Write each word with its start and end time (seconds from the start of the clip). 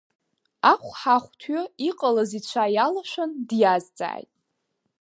Ахәҳахәҭҩы, 0.71 1.61
иҟалаз 1.89 2.31
ицәа 2.37 2.65
иалашәан 2.75 3.31
диазҵааит… 3.47 4.31